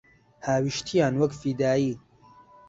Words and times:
هاویشتیان 0.45 1.13
وەک 1.17 1.31
فیدایی 1.41 1.91